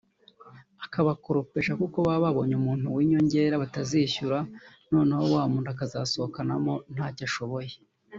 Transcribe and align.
akabakoropesha 0.85 1.73
kuko 1.81 1.97
baba 2.07 2.21
babonye 2.23 2.53
umuntu 2.61 2.85
w’inyongera 2.95 3.61
batazishyura 3.63 4.39
noneho 4.91 5.23
wa 5.33 5.43
muntu 5.51 5.67
akazasohokamo 5.73 6.73
ntacyo 6.95 7.25
ashoboye 7.29 7.71